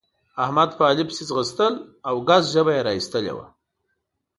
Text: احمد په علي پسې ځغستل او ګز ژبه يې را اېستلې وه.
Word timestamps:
احمد 0.43 0.69
په 0.77 0.83
علي 0.89 1.03
پسې 1.09 1.23
ځغستل 1.29 1.73
او 2.09 2.15
ګز 2.29 2.43
ژبه 2.53 2.71
يې 2.77 2.81
را 2.87 2.91
اېستلې 2.97 3.33
وه. 3.37 3.45